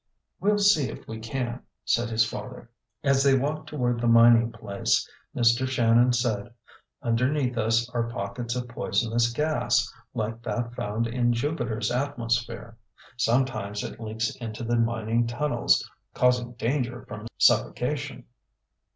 "We'll 0.39 0.57
see 0.57 0.89
if 0.89 1.07
we 1.07 1.19
can," 1.19 1.61
said 1.85 2.09
his 2.09 2.25
father. 2.25 2.71
As 3.03 3.21
they 3.23 3.37
walked 3.37 3.69
toward 3.69 4.01
the 4.01 4.07
mining 4.07 4.51
place, 4.51 5.07
Mr. 5.35 5.67
Shannon 5.67 6.11
said, 6.11 6.51
"Underneath 7.03 7.55
us 7.55 7.87
are 7.91 8.09
pockets 8.09 8.55
of 8.55 8.67
poisonous 8.67 9.31
gas 9.31 9.93
like 10.15 10.41
that 10.41 10.73
found 10.73 11.05
in 11.05 11.33
Jupiter's 11.33 11.91
atmosphere. 11.91 12.79
Sometimes 13.15 13.83
it 13.83 13.99
leaks 13.99 14.35
into 14.37 14.63
the 14.63 14.75
mining 14.75 15.27
tunnels 15.27 15.87
causing 16.15 16.53
danger 16.53 17.05
from 17.07 17.27
suffocation." 17.37 18.23